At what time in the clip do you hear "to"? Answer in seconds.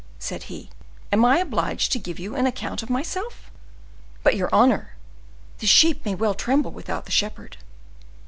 1.91-1.99